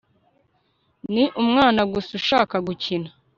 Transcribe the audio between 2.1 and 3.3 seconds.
ushaka gukina